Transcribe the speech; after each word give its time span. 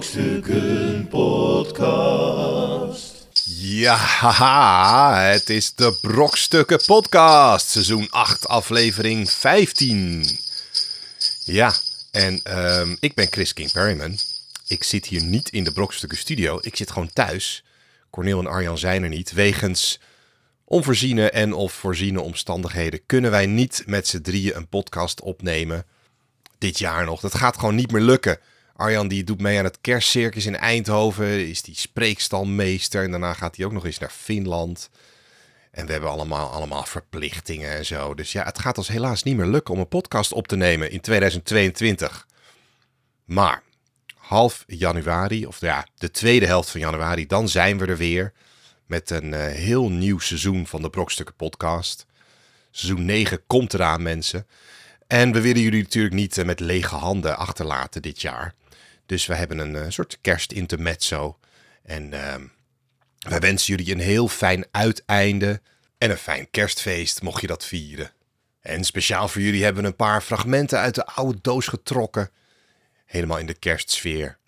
Brokstukken 0.00 1.08
Podcast. 1.08 2.08
Ja, 3.56 3.94
haha, 3.94 5.20
het 5.22 5.50
is 5.50 5.74
de 5.74 5.98
Brokstukken 6.00 6.80
Podcast, 6.86 7.68
seizoen 7.68 8.10
8, 8.10 8.48
aflevering 8.48 9.30
15. 9.30 10.38
Ja, 11.44 11.74
en 12.10 12.40
ehm, 12.42 12.96
ik 13.00 13.14
ben 13.14 13.26
Chris 13.30 13.52
King 13.52 13.72
Perryman. 13.72 14.18
Ik 14.68 14.84
zit 14.84 15.06
hier 15.06 15.22
niet 15.22 15.48
in 15.48 15.64
de 15.64 15.72
Brokstukken 15.72 16.18
studio, 16.18 16.58
ik 16.60 16.76
zit 16.76 16.90
gewoon 16.90 17.12
thuis. 17.12 17.64
Cornel 18.10 18.38
en 18.38 18.46
Arjan 18.46 18.78
zijn 18.78 19.02
er 19.02 19.08
niet. 19.08 19.32
Wegens 19.32 20.00
onvoorziene 20.64 21.30
en 21.30 21.52
of 21.52 21.72
voorziene 21.72 22.20
omstandigheden 22.20 23.00
kunnen 23.06 23.30
wij 23.30 23.46
niet 23.46 23.82
met 23.86 24.08
z'n 24.08 24.20
drieën 24.20 24.56
een 24.56 24.68
podcast 24.68 25.20
opnemen. 25.20 25.84
Dit 26.58 26.78
jaar 26.78 27.04
nog. 27.04 27.20
Dat 27.20 27.34
gaat 27.34 27.58
gewoon 27.58 27.74
niet 27.74 27.92
meer 27.92 28.02
lukken. 28.02 28.38
Arjan 28.80 29.08
die 29.08 29.24
doet 29.24 29.40
mee 29.40 29.58
aan 29.58 29.64
het 29.64 29.80
kerstcircus 29.80 30.46
in 30.46 30.56
Eindhoven. 30.56 31.48
Is 31.48 31.62
die 31.62 31.76
spreekstalmeester. 31.76 33.04
En 33.04 33.10
daarna 33.10 33.32
gaat 33.32 33.56
hij 33.56 33.64
ook 33.64 33.72
nog 33.72 33.84
eens 33.84 33.98
naar 33.98 34.10
Finland. 34.10 34.90
En 35.70 35.86
we 35.86 35.92
hebben 35.92 36.10
allemaal, 36.10 36.50
allemaal 36.50 36.84
verplichtingen 36.84 37.70
en 37.70 37.86
zo. 37.86 38.14
Dus 38.14 38.32
ja, 38.32 38.44
het 38.44 38.58
gaat 38.58 38.78
ons 38.78 38.88
helaas 38.88 39.22
niet 39.22 39.36
meer 39.36 39.46
lukken 39.46 39.74
om 39.74 39.80
een 39.80 39.88
podcast 39.88 40.32
op 40.32 40.48
te 40.48 40.56
nemen 40.56 40.90
in 40.90 41.00
2022. 41.00 42.26
Maar 43.24 43.62
half 44.14 44.64
januari, 44.66 45.46
of 45.46 45.60
ja, 45.60 45.86
de 45.94 46.10
tweede 46.10 46.46
helft 46.46 46.70
van 46.70 46.80
januari, 46.80 47.26
dan 47.26 47.48
zijn 47.48 47.78
we 47.78 47.86
er 47.86 47.96
weer. 47.96 48.32
Met 48.86 49.10
een 49.10 49.34
eh, 49.34 49.46
heel 49.46 49.90
nieuw 49.90 50.18
seizoen 50.18 50.66
van 50.66 50.82
de 50.82 50.90
Brokstukken 50.90 51.34
podcast. 51.34 52.06
Seizoen 52.70 53.04
9 53.04 53.46
komt 53.46 53.74
eraan, 53.74 54.02
mensen. 54.02 54.46
En 55.06 55.32
we 55.32 55.40
willen 55.40 55.62
jullie 55.62 55.82
natuurlijk 55.82 56.14
niet 56.14 56.38
eh, 56.38 56.44
met 56.44 56.60
lege 56.60 56.94
handen 56.94 57.36
achterlaten 57.38 58.02
dit 58.02 58.20
jaar. 58.20 58.54
Dus 59.10 59.26
we 59.26 59.34
hebben 59.34 59.58
een 59.58 59.76
eh, 59.76 59.84
soort 59.88 60.18
kerstintermezzo. 60.20 61.38
En 61.82 62.12
ehm, 62.12 62.46
wij 63.18 63.40
wensen 63.40 63.76
jullie 63.76 63.92
een 63.92 64.00
heel 64.00 64.28
fijn 64.28 64.66
uiteinde 64.70 65.60
en 65.98 66.10
een 66.10 66.16
fijn 66.16 66.50
kerstfeest, 66.50 67.22
mocht 67.22 67.40
je 67.40 67.46
dat 67.46 67.64
vieren. 67.64 68.12
En 68.60 68.84
speciaal 68.84 69.28
voor 69.28 69.42
jullie 69.42 69.64
hebben 69.64 69.82
we 69.82 69.88
een 69.88 69.96
paar 69.96 70.22
fragmenten 70.22 70.78
uit 70.78 70.94
de 70.94 71.06
oude 71.06 71.38
doos 71.42 71.66
getrokken. 71.66 72.30
Helemaal 73.06 73.38
in 73.38 73.46
de 73.46 73.54
kerstsfeer. 73.54 74.38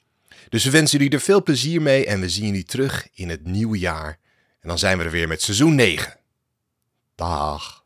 Dus 0.49 0.65
we 0.65 0.71
wensen 0.71 0.99
jullie 0.99 1.15
er 1.15 1.21
veel 1.21 1.43
plezier 1.43 1.83
mee 1.83 2.07
en 2.07 2.21
we 2.21 2.29
zien 2.29 2.47
jullie 2.47 2.65
terug 2.65 3.09
in 3.15 3.29
het 3.29 3.45
nieuwe 3.45 3.79
jaar. 3.79 4.19
En 4.61 4.69
dan 4.69 4.79
zijn 4.79 4.99
we 4.99 5.05
er 5.05 5.11
weer 5.11 5.29
met 5.29 5.43
seizoen 5.43 5.75
9. 5.75 6.17
Dag. 7.15 7.85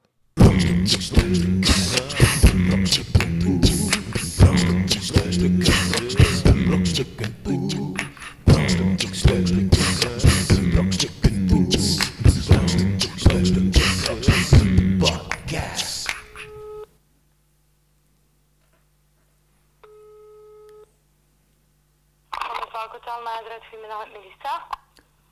Goedemiddag 23.70 24.04
met 24.04 24.12
Melissa. 24.12 24.66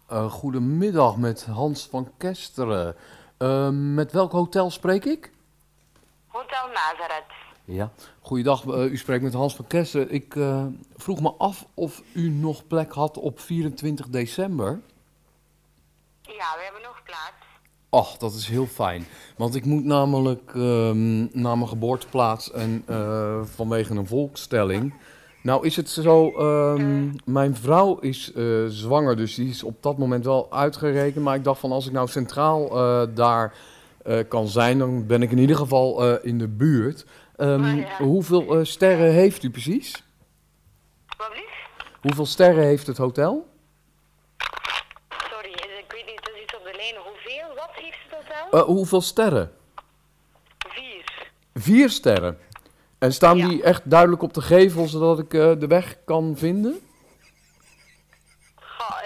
Eh, 0.09 0.31
goedemiddag 0.31 1.17
met 1.17 1.45
Hans 1.45 1.87
van 1.87 2.13
Kesteren. 2.19 2.97
Eh, 3.39 3.69
met 3.71 4.13
welk 4.13 4.33
hotel 4.33 4.71
spreek 4.71 5.05
ik? 5.05 5.33
Hotel 6.27 6.67
Nazareth. 6.67 7.44
Ja. 7.65 7.91
Goeiedag, 8.21 8.67
eh, 8.67 8.85
u 8.85 8.97
spreekt 8.97 9.23
met 9.23 9.33
Hans 9.33 9.57
van 9.57 9.67
Kesteren. 9.67 10.11
Ik 10.11 10.37
eh, 10.37 10.65
vroeg 10.97 11.21
me 11.21 11.33
af 11.39 11.67
of 11.75 12.03
u 12.13 12.29
nog 12.29 12.67
plek 12.67 12.93
had 12.93 13.19
op 13.19 13.41
24 13.41 14.09
december. 14.09 14.81
Ja, 16.23 16.55
we 16.57 16.63
hebben 16.63 16.83
nog 16.83 17.03
plaats. 17.05 17.33
Ach, 17.89 18.17
dat 18.17 18.35
is 18.35 18.47
heel 18.47 18.67
fijn. 18.67 19.07
Want 19.37 19.55
ik 19.55 19.65
moet 19.65 19.85
namelijk 19.85 20.53
ehm, 20.55 21.21
naar 21.21 21.59
mijn 21.59 21.69
geboorteplaats 21.69 22.51
en 22.51 22.83
eh, 22.87 23.41
vanwege 23.45 23.95
een 23.95 24.07
volkstelling. 24.07 24.95
Nou 25.43 25.67
is 25.67 25.77
het 25.77 25.91
zo, 25.91 26.31
ehm, 26.31 27.09
mijn 27.25 27.57
vrouw 27.57 27.99
is 27.99 28.33
zwanger, 28.69 29.17
dus 29.17 29.35
die 29.35 29.49
is 29.49 29.63
op 29.63 29.83
dat 29.83 29.99
moment 29.99 30.25
wel 30.25 30.53
uitgerekend. 30.53 31.25
Maar 31.25 31.37
ik 31.37 31.45
dacht 31.45 31.61
van 31.61 31.73
als 31.73 31.87
ik 31.87 31.93
nou 31.93 32.09
centraal 32.09 32.69
daar 33.15 33.55
kan 34.29 34.49
zijn, 34.49 34.79
dan 34.79 35.07
ben 35.07 35.23
ik 35.23 35.31
in 35.31 35.39
ieder 35.39 35.57
geval 35.57 36.19
in 36.21 36.39
de 36.39 36.49
buurt. 36.49 37.05
Ehm, 37.37 37.65
Oh, 37.65 37.79
ja. 37.81 37.97
Hoeveel 37.97 38.55
eh, 38.59 38.65
sterren 38.65 39.13
heeft 39.13 39.43
u 39.43 39.51
precies? 39.51 40.03
Wat 41.17 41.31
lief? 41.35 41.67
Hoeveel 42.01 42.27
sterren 42.27 42.65
heeft 42.65 42.87
het 42.87 42.97
hotel? 42.97 43.49
Sorry, 45.31 45.51
ik 45.53 45.85
weet 45.89 46.07
niet, 46.07 46.29
er 46.29 46.35
is 46.37 46.43
iets 46.43 46.55
op 46.57 46.65
de 46.65 46.73
lijn. 46.77 46.95
Hoeveel? 46.97 47.55
Wat 47.57 47.71
heeft 47.73 47.99
het 48.09 48.19
hotel? 48.29 48.61
Eh, 48.61 48.67
hoeveel 48.67 49.01
sterren? 49.01 49.53
Vier. 50.69 51.05
Vier 51.55 51.91
sterren. 51.91 52.39
En 52.99 53.13
staan 53.13 53.37
Ja. 53.37 53.49
die 53.49 53.63
echt 53.63 53.91
duidelijk 53.91 54.23
op 54.23 54.35
de 54.35 54.41
gevel, 54.43 54.87
zodat 54.87 55.19
ik 55.19 55.35
eh, 55.35 55.53
de 55.59 55.67
weg 55.67 55.97
kan 56.05 56.35
vinden? 56.37 56.73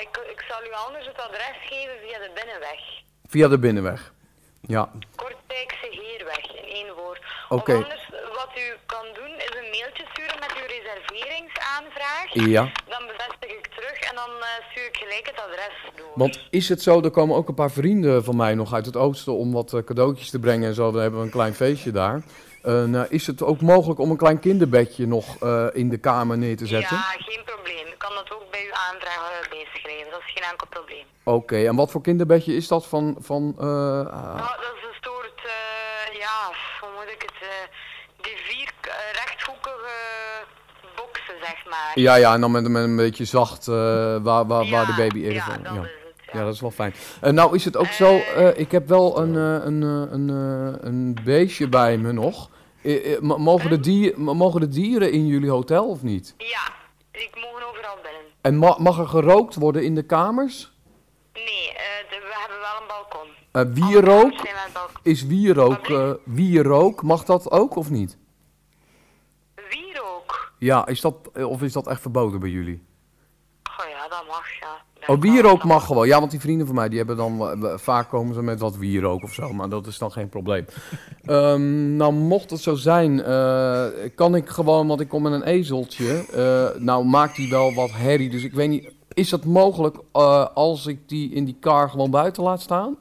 Ik, 0.00 0.16
ik 0.30 0.44
zal 0.48 0.64
u 0.64 0.72
anders 0.86 1.06
het 1.06 1.18
adres 1.18 1.56
geven 1.60 1.94
via 2.02 2.18
de 2.18 2.30
binnenweg. 2.34 2.80
Via 3.26 3.48
de 3.48 3.58
binnenweg. 3.58 4.12
Ja, 4.60 4.90
Kortwijkse 5.16 5.88
Heerweg, 5.90 6.54
in 6.56 6.64
één 6.64 6.94
woord. 6.94 7.22
Oké 7.48 7.74
anders, 7.74 8.08
wat 8.34 8.50
u 8.56 8.76
kan 8.86 9.06
doen, 9.14 9.34
is 9.36 9.52
een 9.60 9.70
mailtje 9.70 10.06
sturen 10.12 10.38
met 10.40 10.52
uw 10.60 10.66
Ja. 12.32 12.70
Dan 12.88 13.06
bevestig 13.06 13.50
ik 13.50 13.66
terug 13.66 13.98
en 14.00 14.14
dan 14.14 14.30
eh, 14.40 14.70
stuur 14.70 14.86
ik 14.86 14.96
gelijk 14.96 15.26
het 15.26 15.40
adres 15.46 15.92
door. 15.96 16.06
want 16.14 16.46
is 16.50 16.68
het 16.68 16.82
zo, 16.82 17.02
er 17.02 17.10
komen 17.10 17.36
ook 17.36 17.48
een 17.48 17.54
paar 17.54 17.70
vrienden 17.70 18.24
van 18.24 18.36
mij 18.36 18.54
nog 18.54 18.74
uit 18.74 18.86
het 18.86 18.96
oosten 18.96 19.32
om 19.32 19.52
wat 19.52 19.72
eh, 19.72 19.84
cadeautjes 19.84 20.30
te 20.30 20.38
brengen 20.38 20.68
en 20.68 20.74
zo. 20.74 20.90
Dan 20.90 21.00
hebben 21.00 21.20
we 21.20 21.26
een 21.26 21.32
klein 21.32 21.54
feestje 21.54 21.90
daar. 21.90 22.22
Eh, 22.62 22.84
nou, 22.84 23.06
is 23.08 23.26
het 23.26 23.42
ook 23.42 23.60
mogelijk 23.60 24.00
om 24.00 24.10
een 24.10 24.16
klein 24.16 24.38
kinderbedje 24.38 25.06
nog 25.06 25.44
in 25.72 25.88
de 25.88 25.98
kamer 25.98 26.38
neer 26.38 26.56
te 26.56 26.66
zetten? 26.66 26.96
Ja, 26.96 27.02
geen 27.02 27.44
probleem. 27.44 27.86
Ik 27.86 27.98
kan 27.98 28.14
dat 28.14 28.32
ook 28.32 28.50
bij 28.50 28.64
uw 28.66 28.72
aanvraag 28.72 29.48
bijschrijven. 29.50 30.10
Dat 30.10 30.20
is 30.20 30.32
geen 30.34 30.50
enkel 30.50 30.66
probleem. 30.66 31.04
Oké, 31.22 31.66
en 31.66 31.76
wat 31.76 31.90
voor 31.90 32.00
kinderbedje 32.00 32.54
is 32.54 32.68
dat 32.68 32.86
van... 32.86 33.16
van 33.20 33.54
ah, 33.58 33.64
Nou, 33.64 34.56
dat 34.64 34.74
is 34.76 34.82
een 34.82 35.00
soort, 35.00 35.40
ja, 36.18 36.50
hoe 36.80 36.90
moet 36.96 37.12
ik 37.12 37.22
het, 37.22 37.48
die 38.22 38.36
vier 38.36 38.70
rechthoekige 39.12 39.96
zeg 41.42 41.64
maar. 41.70 41.92
ja, 41.94 42.14
ja, 42.14 42.34
en 42.34 42.40
dan 42.40 42.50
met, 42.50 42.68
met 42.68 42.82
een 42.82 42.96
beetje 42.96 43.24
zacht 43.24 43.68
eh, 43.68 43.74
waar, 44.22 44.46
waar, 44.46 44.68
waar 44.70 44.86
de 44.86 44.94
baby 44.96 45.18
eerder 45.18 45.34
ja, 45.34 45.44
van... 45.44 45.74
Ja. 45.74 45.82
is 45.82 46.40
dat 46.44 46.54
is 46.54 46.60
wel 46.60 46.70
fijn. 46.70 46.94
En 47.20 47.34
nou 47.34 47.54
is 47.54 47.64
het 47.64 47.76
ook 47.76 47.86
zo, 47.86 48.16
eh, 48.16 48.58
ik 48.58 48.70
heb 48.72 48.88
wel 48.88 49.18
een, 49.18 49.34
eh, 49.36 49.64
een, 49.66 49.82
eh, 49.82 50.12
een, 50.12 50.30
eh, 50.30 50.88
een 50.88 51.16
beestje 51.24 51.68
bij 51.68 51.96
me 51.96 52.12
nog. 52.12 52.50
Eh, 52.82 53.12
eh, 53.14 53.20
mogen, 53.20 53.70
de 53.70 53.80
dier, 53.80 54.12
m- 54.16 54.22
mogen 54.36 54.60
de 54.60 54.68
dieren 54.68 55.12
in 55.12 55.26
jullie 55.26 55.50
hotel 55.50 55.88
of 55.88 56.02
niet? 56.02 56.34
Ja, 56.38 56.60
ik 57.10 57.30
mogen 57.34 57.68
overal 57.68 57.94
binnen. 58.02 58.20
En 58.40 58.56
ma- 58.58 58.76
mag 58.78 58.98
er 58.98 59.08
gerookt 59.08 59.54
worden 59.54 59.84
in 59.84 59.94
de 59.94 60.02
kamers? 60.02 60.72
Nee, 61.34 61.44
eh, 61.44 61.76
we 62.10 62.36
hebben 62.38 62.58
wel 62.58 62.80
een 62.80 62.86
balkon. 62.88 63.28
Eh 63.82 63.88
wierook? 63.88 64.30
balkon. 64.72 64.96
Is 65.02 65.26
wierook, 65.26 65.88
eh 65.88 66.10
wierook, 66.24 67.02
mag 67.02 67.24
dat 67.24 67.50
ook 67.50 67.76
of 67.76 67.90
niet? 67.90 68.16
Ja, 70.58 70.86
is 70.86 71.00
dat, 71.00 71.14
of 71.42 71.62
is 71.62 71.72
dat 71.72 71.86
echt 71.86 72.00
verboden 72.00 72.40
bij 72.40 72.48
jullie? 72.50 72.82
Oh 73.80 73.88
ja, 73.88 74.08
dat 74.08 74.24
mag, 74.28 74.46
ja. 74.60 74.76
Dat 75.06 75.16
Oh, 75.16 75.22
wierook 75.22 75.58
dat 75.58 75.68
mag 75.68 75.86
gewoon. 75.86 76.06
Ja, 76.06 76.18
want 76.18 76.30
die 76.30 76.40
vrienden 76.40 76.66
van 76.66 76.74
mij, 76.76 76.88
die 76.88 76.98
hebben 76.98 77.16
dan, 77.16 77.62
eh, 77.64 77.78
vaak 77.78 78.08
komen 78.08 78.34
ze 78.34 78.42
met 78.42 78.60
wat 78.60 78.76
wierook 78.76 79.22
of 79.22 79.32
zo, 79.34 79.52
maar 79.52 79.68
dat 79.68 79.86
is 79.86 79.98
dan 79.98 80.12
geen 80.12 80.28
probleem. 80.28 80.64
Ehm, 81.24 81.96
nou, 81.96 82.12
mocht 82.12 82.50
het 82.50 82.60
zo 82.60 82.74
zijn, 82.74 83.22
eh, 83.22 83.86
kan 84.14 84.34
ik 84.34 84.48
gewoon, 84.48 84.86
want 84.86 85.00
ik 85.00 85.08
kom 85.08 85.22
met 85.22 85.32
een 85.32 85.42
ezeltje, 85.42 86.24
eh, 86.32 86.80
nou 86.80 87.04
maakt 87.04 87.36
die 87.36 87.50
wel 87.50 87.74
wat 87.74 87.90
herrie, 87.92 88.30
dus 88.30 88.44
ik 88.44 88.52
weet 88.54 88.68
niet, 88.68 88.92
is 89.12 89.30
het 89.30 89.44
mogelijk 89.44 89.96
als 90.54 90.86
ik 90.86 91.08
die 91.08 91.30
in 91.32 91.44
die 91.44 91.56
car 91.60 91.90
gewoon 91.90 92.10
buiten 92.10 92.42
laat 92.42 92.60
staan? 92.60 92.96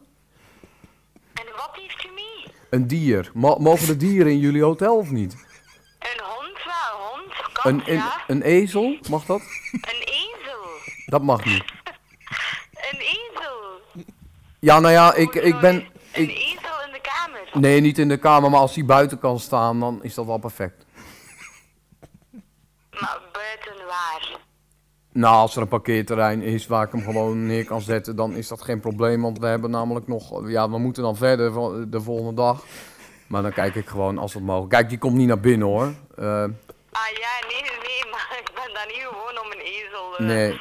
En 1.33 1.45
wat 1.55 1.69
heeft 1.71 2.05
u 2.05 2.09
mee? 2.15 2.53
Een 2.69 2.87
dier. 2.87 3.31
Mo- 3.33 3.57
mogen 3.59 3.87
de 3.87 3.97
dieren 3.97 4.31
in 4.31 4.39
jullie 4.39 4.63
hotel 4.63 4.97
of 4.97 5.11
niet? 5.11 5.45
Een 7.63 7.73
een 7.73 7.79
Een, 7.79 7.89
een, 7.89 7.95
ja. 7.95 8.23
een 8.27 8.41
ezel, 8.41 8.97
mag 9.09 9.25
dat? 9.25 9.41
Een 9.71 10.03
ezel. 10.03 10.65
Dat 11.05 11.21
mag 11.21 11.45
niet. 11.45 11.63
Een 12.91 12.99
ezel. 12.99 13.81
Ja, 14.59 14.79
nou 14.79 14.93
ja, 14.93 15.13
ik, 15.13 15.33
ik 15.33 15.59
ben... 15.59 15.75
Een 15.75 16.29
ezel 16.29 16.83
in 16.85 16.91
de 16.91 17.01
kamer. 17.01 17.61
nee, 17.61 17.81
niet 17.81 17.97
in 17.97 18.07
de 18.07 18.17
kamer, 18.17 18.49
maar 18.49 18.59
als 18.59 18.73
die 18.73 18.85
buiten 18.85 19.19
kan 19.19 19.39
staan, 19.39 19.79
dan 19.79 20.03
is 20.03 20.13
dat 20.13 20.25
wel 20.25 20.37
perfect. 20.37 20.85
Maar 22.99 23.21
buiten 23.31 23.85
waar? 23.85 24.39
Nou, 25.11 25.35
als 25.35 25.55
er 25.55 25.61
een 25.61 25.67
parkeerterrein 25.67 26.41
is 26.41 26.67
waar 26.67 26.85
ik 26.85 26.91
hem 26.91 27.01
gewoon 27.01 27.45
neer 27.45 27.65
kan 27.65 27.81
zetten, 27.81 28.15
dan 28.15 28.35
is 28.35 28.47
dat 28.47 28.61
geen 28.61 28.79
probleem. 28.79 29.21
Want 29.21 29.39
we 29.39 29.45
hebben 29.45 29.69
namelijk 29.69 30.07
nog, 30.07 30.49
ja, 30.49 30.69
we 30.69 30.77
moeten 30.77 31.03
dan 31.03 31.15
verder 31.15 31.51
van 31.51 31.89
de 31.89 32.01
volgende 32.01 32.33
dag. 32.33 32.63
Maar 33.27 33.41
dan 33.41 33.53
kijk 33.53 33.75
ik 33.75 33.87
gewoon 33.87 34.17
als 34.17 34.33
het 34.33 34.43
mogelijk. 34.43 34.71
Kijk, 34.71 34.89
die 34.89 34.97
komt 34.97 35.15
niet 35.15 35.27
naar 35.27 35.39
binnen 35.39 35.67
hoor. 35.67 35.93
Eh, 36.15 36.43
Ah 36.99 37.09
ja, 37.23 37.47
nee, 37.47 37.61
nee, 37.61 38.01
maar 38.11 38.37
ik 38.39 38.49
ben 38.55 38.73
dan 38.73 38.87
niet 38.87 39.05
gewoon 39.09 39.45
om 39.45 39.51
een 39.51 39.65
ezel. 39.65 40.17
eh. 40.17 40.25
Nee. 40.25 40.51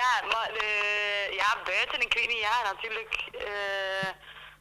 Ja, 0.00 0.12
maar 0.32 0.50
eh, 0.58 1.34
ja, 1.36 1.56
buiten, 1.64 2.00
ik 2.00 2.14
weet 2.14 2.28
niet, 2.28 2.38
ja, 2.40 2.72
natuurlijk. 2.72 3.28
eh, 3.32 4.08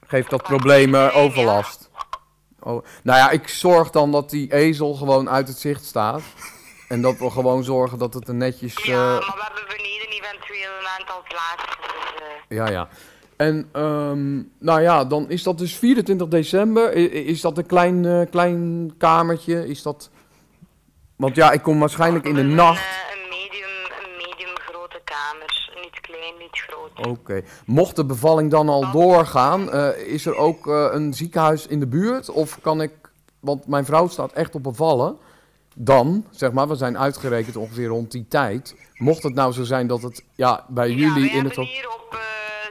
Geeft 0.08 0.30
dat 0.30 0.44
problemen, 0.44 1.02
ja. 1.02 1.12
overlast? 1.12 1.90
Oh, 2.60 2.86
nou 3.04 3.18
ja, 3.20 3.30
ik 3.30 3.48
zorg 3.48 3.90
dan 3.90 4.12
dat 4.12 4.30
die 4.30 4.54
ezel 4.54 4.94
gewoon 4.94 5.30
uit 5.30 5.48
het 5.48 5.58
zicht 5.60 5.86
staat. 5.86 6.22
En 6.88 7.02
dat 7.02 7.18
we 7.18 7.30
gewoon 7.30 7.64
zorgen 7.64 7.98
dat 7.98 8.14
het 8.14 8.28
er 8.28 8.34
netjes... 8.34 8.84
Ja, 8.84 8.96
maar 8.98 9.20
we 9.20 9.42
hebben 9.44 9.64
beneden 9.68 10.08
eventueel 10.08 10.72
een 10.80 10.88
aantal 11.00 11.24
plaatsen. 11.28 11.78
Dus, 12.48 12.58
Ja, 12.58 12.70
ja. 12.70 12.88
En 13.38 13.70
ehm, 13.72 14.36
nou 14.60 14.82
ja, 14.82 15.06
dan 15.06 15.30
is 15.30 15.44
dat 15.44 15.58
dus 15.58 15.76
24 15.76 16.28
december. 16.28 16.98
I- 16.98 17.04
i- 17.04 17.28
Is 17.28 17.42
dat 17.42 17.58
een 17.58 17.66
klein, 17.66 18.28
klein 18.30 18.94
kamertje? 18.98 19.68
Is 19.68 19.82
dat... 19.82 20.10
Want 21.24 21.36
ja, 21.36 21.52
ik 21.52 21.62
kom 21.62 21.80
waarschijnlijk 21.80 22.26
in 22.26 22.34
de 22.34 22.40
een, 22.40 22.56
nacht. 22.56 22.82
eh, 22.82 23.14
Een 23.14 23.30
medium, 23.30 23.70
een 24.04 24.16
medium 24.18 24.56
grote 24.58 25.02
kamer. 25.04 25.70
Niet 25.82 26.00
klein, 26.00 26.34
niet 26.40 26.60
groot. 26.68 27.08
Oké. 27.08 27.42
Mocht 27.66 27.96
de 27.96 28.06
bevalling 28.06 28.52
dan 28.52 28.70
al 28.70 28.92
doorgaan, 28.92 29.72
eh, 29.72 30.08
is 30.08 30.26
er 30.26 30.36
ook 30.36 30.68
eh, 30.68 30.88
een 30.92 31.14
ziekenhuis 31.14 31.68
in 31.68 31.80
de 31.80 31.88
buurt? 31.88 32.30
Of 32.30 32.62
kan 32.62 32.82
ik, 32.82 32.92
want 33.40 33.68
mijn 33.68 33.86
vrouw 33.86 34.08
staat 34.08 34.32
echt 34.32 34.56
op 34.56 34.64
bevallen. 34.64 35.18
Dan, 35.76 36.26
zeg 36.32 36.52
maar, 36.52 36.68
we 36.68 36.76
zijn 36.76 36.98
uitgerekend 36.98 37.56
ongeveer 37.56 37.88
rond 37.88 38.12
die 38.12 38.28
tijd. 38.28 38.76
Mocht 38.94 39.24
het 39.24 39.34
nou 39.34 39.52
zo 39.54 39.64
zijn 39.64 39.88
dat 39.88 40.02
het 40.02 40.24
ja, 40.36 40.66
bij 40.68 40.90
ja, 40.90 40.96
jullie 40.96 41.30
in 41.32 41.44
het... 41.46 41.56
hier 41.56 41.90
op, 41.90 42.08
eh, 42.12 42.20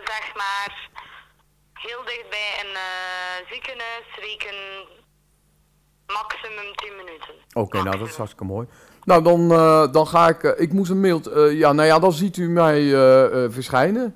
zeg 0.04 0.32
maar, 0.36 0.90
heel 1.72 2.04
dichtbij 2.04 2.52
een 2.64 2.76
ziekenhuis 3.50 4.06
reken 4.20 4.54
maximum 6.12 6.74
10 6.74 6.96
minuten. 6.96 7.34
Oké, 7.52 7.82
nou 7.82 7.98
dat 7.98 8.08
is 8.08 8.16
hartstikke 8.16 8.44
mooi. 8.44 8.66
Nou, 9.04 9.22
dan, 9.22 9.52
eh, 9.52 9.92
dan 9.92 10.06
ga 10.06 10.28
ik... 10.28 10.42
eh, 10.42 10.60
ik 10.60 10.72
moest 10.72 10.90
een 10.90 11.00
mail... 11.00 11.20
eh, 11.20 11.58
ja, 11.58 11.72
nou 11.72 11.86
ja, 11.88 11.98
dan 11.98 12.12
ziet 12.12 12.36
u 12.36 12.48
mij 12.48 12.78
eh, 12.78 13.44
eh, 13.44 13.52
verschijnen. 13.52 14.14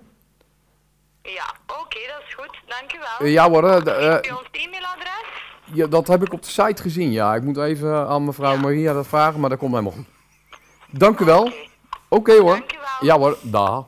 Ja, 1.22 1.54
oké, 1.66 1.98
dat 2.06 2.22
is 2.28 2.34
goed. 2.34 2.58
Dankjewel. 2.66 3.26
Ja 3.26 3.50
hoor, 3.50 3.68
eh, 3.70 4.18
u 4.30 4.30
ons 4.30 4.48
e-mailadres? 4.50 5.24
ja, 5.72 5.86
dat 5.86 6.06
heb 6.06 6.22
ik 6.26 6.32
op 6.32 6.42
de 6.42 6.48
site 6.48 6.82
gezien, 6.82 7.12
ja. 7.12 7.34
Ik 7.34 7.42
moet 7.42 7.56
even 7.56 8.08
aan 8.08 8.24
mevrouw 8.24 8.52
Ja. 8.52 8.60
Maria 8.60 8.92
dat 8.92 9.06
vragen, 9.06 9.40
maar 9.40 9.50
dat 9.50 9.58
komt 9.58 9.70
helemaal 9.70 9.92
goed. 9.92 10.06
Dank 10.90 11.20
u 11.20 11.24
wel. 11.24 11.42
Oké. 11.44 11.54
Oké 12.08 12.32
hoor. 12.38 12.50
Dankjewel. 12.56 12.86
Ja 13.00 13.18
hoor, 13.18 13.36
da. 13.42 13.84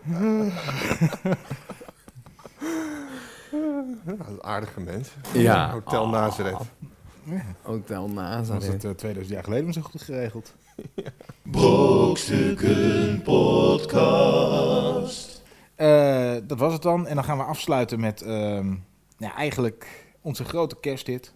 Een 4.06 4.42
aardige 4.42 4.80
mens. 4.80 5.10
Ja. 5.32 5.70
Hotel 5.70 6.08
Nazareth. 6.08 6.62
Hotel 7.62 8.02
was 8.02 8.12
Nazareth. 8.14 8.72
het 8.72 8.84
eh, 8.84 8.90
2000 8.90 9.34
jaar 9.34 9.44
geleden 9.44 9.72
zo 9.72 9.80
goed 9.80 10.02
geregeld. 10.02 10.54
Brokstukken 11.42 13.22
Podcast. 13.22 14.60
Eh, 15.74 16.36
dat 16.42 16.58
was 16.58 16.72
het 16.72 16.82
dan. 16.82 17.06
En 17.06 17.14
dan 17.14 17.24
gaan 17.24 17.38
we 17.38 17.44
afsluiten 17.44 18.00
met 18.00 18.22
ehm, 18.22 18.74
ja, 19.18 19.34
eigenlijk 19.34 20.08
onze 20.20 20.44
grote 20.44 20.76
kersthit. 20.80 21.34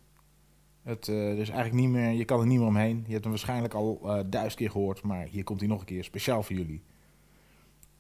Het, 0.83 1.09
eh, 1.09 1.15
dus 1.15 1.49
eigenlijk 1.49 1.73
niet 1.73 1.89
meer, 1.89 2.11
je 2.11 2.25
kan 2.25 2.41
er 2.41 2.47
niet 2.47 2.59
meer 2.59 2.67
omheen. 2.67 3.05
Je 3.07 3.13
hebt 3.13 3.23
hem 3.23 3.33
waarschijnlijk 3.33 3.75
al 3.75 4.01
eh, 4.03 4.21
duizend 4.27 4.55
keer 4.55 4.71
gehoord, 4.71 5.03
maar 5.03 5.27
hier 5.27 5.45
komt 5.45 5.61
hij 5.61 5.69
nog 5.69 5.81
een 5.81 5.87
keer 5.87 6.05
speciaal 6.05 6.43
voor 6.43 6.57
jullie. 6.57 6.83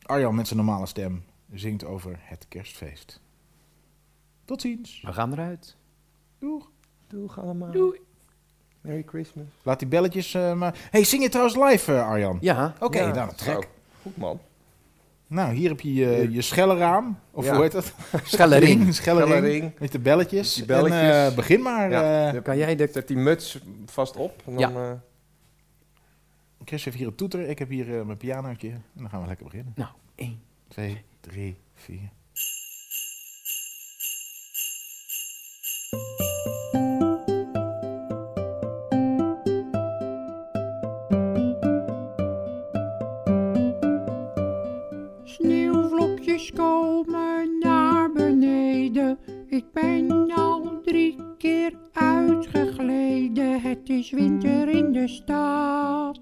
Arjan 0.03 0.35
met 0.35 0.47
zijn 0.47 0.59
normale 0.59 0.87
stem 0.87 1.25
zingt 1.53 1.85
over 1.85 2.19
het 2.21 2.47
kerstfeest. 2.49 3.21
Tot 4.44 4.61
ziens. 4.61 5.02
We 5.06 5.12
gaan 5.12 5.32
eruit. 5.32 5.76
Doeg. 6.38 6.70
Doeg 7.08 7.41
allemaal. 7.41 7.70
Doei. 7.70 8.00
Merry 8.81 9.02
Christmas. 9.06 9.46
Laat 9.62 9.79
die 9.79 9.88
belletjes 9.88 10.35
uh, 10.35 10.55
maar... 10.55 10.88
hey, 10.91 11.05
zing 11.05 11.23
je 11.23 11.29
trouwens 11.29 11.56
live, 11.56 11.93
eh, 11.93 12.08
Arjan? 12.08 12.38
Ja. 12.41 12.73
Oké, 12.75 12.85
okay, 12.85 13.06
ja, 13.06 13.12
nou. 13.14 13.64
Goed, 14.02 14.17
man. 14.17 14.41
Nou, 15.26 15.55
hier 15.55 15.69
heb 15.69 15.81
je 15.81 15.88
eh, 15.88 16.23
je, 16.23 16.32
je. 16.32 17.14
Of 17.31 17.49
hoe 17.49 17.62
heet 17.62 17.73
dat? 17.73 17.94
Schellering. 18.25 18.94
Schellering. 18.94 19.73
Met 19.79 19.93
de 19.93 19.99
belletjes. 19.99 20.55
Die 20.55 20.64
belletjes. 20.64 21.29
En, 21.29 21.35
begin 21.35 21.62
maar. 21.62 21.91
Ja. 21.91 22.41
Kan 22.41 22.56
jij 22.56 22.76
dat 22.76 23.08
die 23.08 23.17
muts 23.17 23.58
vast 23.87 24.17
op. 24.17 24.43
En 24.46 24.55
dan, 24.55 24.73
ja. 24.73 25.02
Chris 26.64 26.85
heeft 26.85 26.96
hier 26.96 27.06
een 27.06 27.14
toeter. 27.14 27.49
Ik 27.49 27.58
heb 27.58 27.69
hier 27.69 28.06
mijn 28.06 28.19
pianootje. 28.19 28.70
En 28.70 28.82
dan 28.94 29.08
gaan 29.08 29.20
we 29.20 29.26
lekker 29.26 29.44
beginnen. 29.44 29.73
Nou, 29.76 29.91
1, 30.14 30.41
2, 30.69 31.05
3, 31.20 31.56
4... 31.75 31.99
Komen 46.52 47.58
naar 47.61 48.12
beneden. 48.12 49.19
Ik 49.46 49.64
ben 49.73 50.31
al 50.31 50.81
drie 50.82 51.17
keer 51.38 51.73
uitgegleden. 51.93 53.61
Het 53.61 53.88
is 53.88 54.11
winter 54.11 54.69
in 54.69 54.93
de 54.93 55.08
stad. 55.08 56.20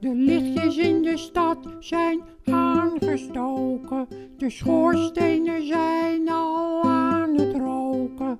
De 0.00 0.14
lichtjes 0.14 0.76
in 0.76 1.02
de 1.02 1.16
stad 1.16 1.58
zijn 1.78 2.20
aangestoken. 2.44 4.06
De 4.36 4.50
schoorstenen 4.50 5.66
zijn 5.66 6.28
al 6.28 6.82
aan 6.82 7.38
het 7.38 7.56
roken. 7.56 8.38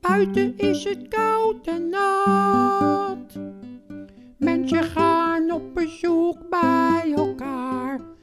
Buiten 0.00 0.56
is 0.56 0.84
het 0.84 1.08
koud 1.08 1.66
en 1.66 1.88
nat. 1.88 3.38
Mensen 4.38 4.82
gaan 4.82 5.52
op 5.52 5.74
bezoek 5.74 6.48
bij 6.50 7.12
elkaar 7.16 8.13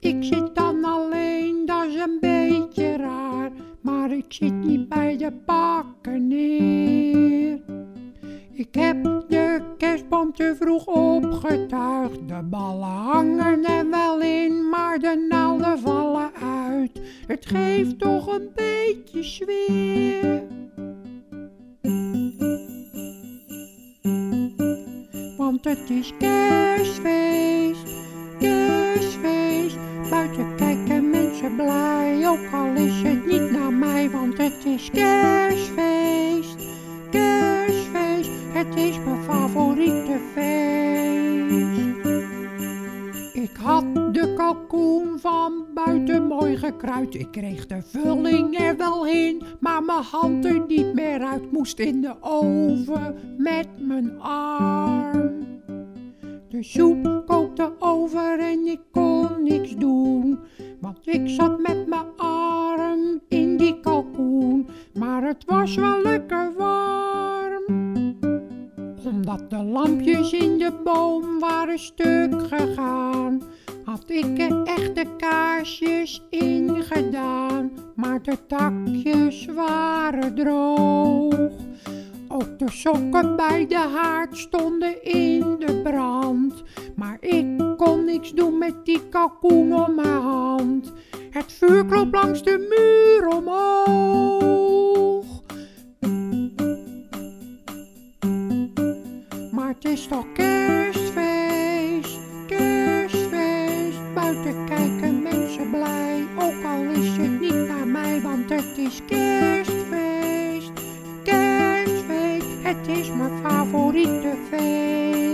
ik 0.00 0.16
zit 0.24 0.54
dan 0.54 0.84
alleen, 0.84 1.66
dat 1.66 1.84
is 1.86 1.94
een 1.94 2.18
beetje 2.20 2.96
raar. 2.96 3.50
Maar 3.80 4.12
ik 4.12 4.24
zit 4.28 4.52
niet 4.52 4.88
bij 4.88 5.16
de 5.16 5.32
bakken 5.46 6.28
neer. 6.28 7.60
Ik 8.52 8.74
heb 8.74 9.02
de 9.28 9.60
kerstboom 9.78 10.32
te 10.32 10.56
vroeg 10.60 10.86
opgetuigd. 10.86 12.28
De 12.28 12.42
ballen 12.42 12.88
hangen 12.88 13.64
er 13.64 13.90
wel 13.90 14.20
in, 14.20 14.68
maar 14.68 14.98
de 14.98 15.26
naalden 15.28 15.78
vallen 15.78 16.30
uit. 16.42 17.00
Het 17.26 17.46
geeft 17.46 17.98
toch 17.98 18.26
een 18.26 18.48
beetje 18.54 19.22
sfeer. 19.22 20.42
Want 25.36 25.64
het 25.64 25.90
is 25.90 26.12
kerstfeest, 26.18 27.82
kerstfeest. 28.38 28.97
Buiten 30.18 30.56
kijken 30.56 31.10
mensen 31.10 31.56
blij, 31.56 32.28
ook 32.28 32.52
al 32.52 32.74
is 32.74 33.02
het 33.02 33.26
niet 33.26 33.50
naar 33.50 33.72
mij. 33.72 34.10
Want 34.10 34.38
het 34.38 34.64
is 34.64 34.90
kerstfeest, 34.90 36.56
kerstfeest. 37.10 38.30
Het 38.52 38.76
is 38.76 38.98
mijn 39.04 39.22
favoriete 39.22 40.18
feest. 40.34 41.96
Ik 43.32 43.56
had 43.56 43.84
de 43.94 44.34
kalkoen 44.36 45.18
van 45.18 45.66
buiten 45.74 46.26
mooi 46.26 46.56
gekruid. 46.56 47.14
Ik 47.14 47.30
kreeg 47.30 47.66
de 47.66 47.82
vulling 47.82 48.58
er 48.58 48.76
wel 48.76 49.06
in, 49.06 49.42
maar 49.60 49.82
mijn 49.82 50.02
hand 50.02 50.44
er 50.44 50.64
niet 50.66 50.94
meer 50.94 51.20
uit. 51.20 51.52
Moest 51.52 51.78
in 51.78 52.00
de 52.00 52.14
oven 52.20 53.14
met 53.36 53.68
mijn 53.78 54.20
arm. 54.20 55.46
De 56.48 56.62
soep 56.62 57.17
ik 61.22 61.28
zat 61.28 61.58
met 61.58 61.86
mijn 61.86 62.06
arm 62.16 63.20
in 63.28 63.56
die 63.56 63.80
kalkoen. 63.80 64.68
Maar 64.94 65.22
het 65.22 65.44
was 65.46 65.74
wel 65.74 66.02
lekker 66.02 66.52
warm 66.56 66.98
omdat 69.08 69.50
de 69.50 69.64
lampjes 69.64 70.32
in 70.32 70.58
de 70.58 70.72
boom 70.84 71.38
waren 71.38 71.78
stuk 71.78 72.42
gegaan, 72.48 73.42
had 73.84 74.04
ik 74.06 74.38
er 74.38 74.62
echte 74.62 75.06
kaarsjes 75.16 76.22
in 76.30 76.82
gedaan, 76.82 77.70
maar 77.94 78.22
de 78.22 78.46
takjes 78.46 79.46
waren 79.46 80.34
droog. 80.34 81.50
Ook 82.28 82.58
de 82.58 82.70
sokken 82.70 83.36
bij 83.36 83.66
de 83.66 83.88
haard 83.94 84.36
stonden 84.36 85.04
in 85.04 85.56
de 85.58 85.80
brand, 85.82 86.62
maar 86.96 87.16
ik 87.20 87.76
kon 87.76 88.04
niks 88.04 88.32
doen 88.32 88.58
met 88.58 88.84
die 88.84 89.08
kalkoen 89.08 89.74
om 89.74 89.94
mijn 89.94 90.22
hand. 90.22 90.92
Het 91.30 91.52
vuur 91.52 91.86
kroop 91.86 92.14
langs 92.14 92.42
de 92.42 92.58
muur 92.58 93.28
omhoog. 93.28 95.26
Maar 99.50 99.68
het 99.68 99.84
is 99.84 100.06
toch 100.06 100.32
kerstfeest, 100.32 102.18
kerstfeest. 102.46 104.14
Buiten 104.14 104.64
kijken 104.66 105.22
mensen 105.22 105.70
blij, 105.70 106.26
ook 106.38 106.64
al 106.64 106.82
is 106.82 107.16
het 107.16 107.40
niet 107.40 107.68
naar 107.68 107.86
mij, 107.86 108.20
want 108.20 108.50
het 108.50 108.78
is 108.78 109.00
kerstfeest, 109.06 110.72
kerstfeest. 111.24 111.68
favoriete 113.42 114.36
feest. 114.50 115.27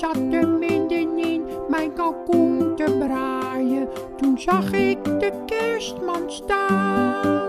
Zat 0.00 0.16
er 0.30 0.48
middenin 0.48 1.44
mijn 1.68 1.92
kalkoen 1.92 2.76
te 2.76 2.96
braaien. 2.98 3.88
Toen 4.16 4.38
zag 4.38 4.72
ik 4.72 5.04
de 5.04 5.32
kerstman 5.46 6.22
staan. 6.26 7.48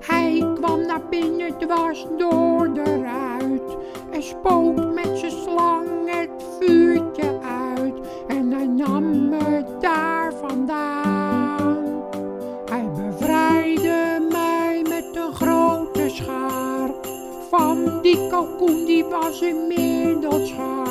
Hij 0.00 0.44
kwam 0.54 0.86
naar 0.86 1.00
binnen 1.10 1.58
dwars 1.58 2.06
door 2.18 2.74
de 2.74 3.00
ruit 3.02 3.76
en 4.10 4.22
spoot 4.22 4.94
met 4.94 5.18
zijn 5.18 5.32
slang 5.32 5.88
het 6.04 6.44
vuurtje 6.60 7.38
uit 7.74 7.94
en 8.28 8.52
hij 8.52 8.66
nam 8.66 9.28
me 9.28 9.64
daar 9.80 10.32
vandaan. 10.34 11.76
Hij 12.70 12.90
bevrijdde 12.96 14.26
mij 14.30 14.82
met 14.88 15.16
een 15.16 15.34
grote 15.34 16.08
schaar. 16.08 16.90
Van 17.50 18.02
die 18.02 18.28
kalkoen 18.28 18.84
die 18.84 19.04
was 19.04 19.40
inmiddels 19.40 20.48
schaar. 20.48 20.85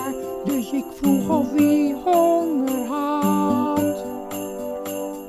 Ik 0.76 0.86
vroeg 0.96 1.30
of 1.30 1.52
hij 1.56 1.96
honger 2.04 2.86
had. 2.88 4.06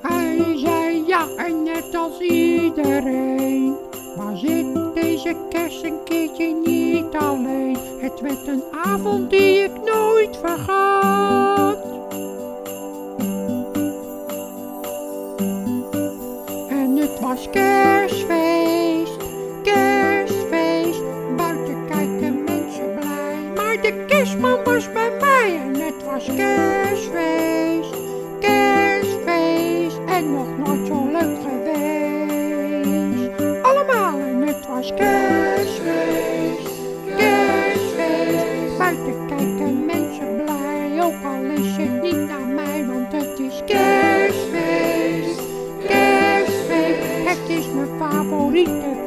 Hij 0.03 0.57
zei 0.57 1.07
ja 1.07 1.27
en 1.37 1.63
net 1.63 1.95
als 1.95 2.21
iedereen. 2.21 3.75
Was 4.17 4.43
ik 4.43 4.67
deze 4.95 5.37
kerst 5.49 5.85
een 5.85 6.03
keertje 6.05 6.55
niet 6.65 7.17
alleen. 7.17 7.77
Het 8.01 8.21
werd 8.21 8.47
een 8.47 8.63
avond 8.85 9.31
die 9.31 9.59
ik 9.59 9.71
nooit 9.85 10.37
vergat. 10.37 11.79
En 16.69 16.97
het 16.97 17.21
was 17.21 17.51
kerstfeest, 17.51 18.36
was 34.77 34.93
kerstfeest, 34.95 36.69
kerstfeest. 37.17 38.79
Buiten 38.79 39.27
kijken 39.27 39.87
mensen 39.87 40.43
blij, 40.45 41.03
ook 41.03 41.25
al 41.25 41.45
is 41.45 41.77
het 41.77 42.03
niet 42.03 42.29
naar 42.29 42.47
mij, 42.47 42.87
want 42.87 43.13
het 43.13 43.39
is 43.39 43.63
kerstfeest. 43.67 45.41
Kerstfeest, 45.87 47.29
het 47.29 47.49
is 47.49 47.67
mijn 47.75 47.89
favoriete 47.99 49.06